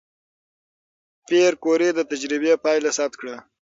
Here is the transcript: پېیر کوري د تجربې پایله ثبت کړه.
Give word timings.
پېیر 1.27 1.53
کوري 1.63 1.89
د 1.93 1.99
تجربې 2.11 2.53
پایله 2.63 2.89
ثبت 2.97 3.13
کړه. 3.21 3.35